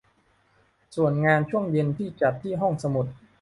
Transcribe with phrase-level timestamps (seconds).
[0.95, 3.05] ส่วนงานช่วงเย็นที่จัดที่ห้องสมุด